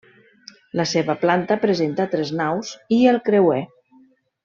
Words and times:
La 0.79 0.85
seva 0.91 1.15
planta 1.25 1.59
presenta 1.67 2.09
tres 2.17 2.35
naus 2.43 2.73
i 2.99 3.01
el 3.15 3.21
creuer. 3.31 3.65